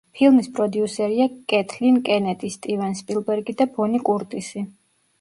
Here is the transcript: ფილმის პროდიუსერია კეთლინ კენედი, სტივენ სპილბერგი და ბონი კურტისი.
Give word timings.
ფილმის 0.19 0.47
პროდიუსერია 0.53 1.27
კეთლინ 1.53 2.01
კენედი, 2.09 2.51
სტივენ 2.57 2.99
სპილბერგი 3.05 3.59
და 3.63 3.71
ბონი 3.79 4.07
კურტისი. 4.13 4.69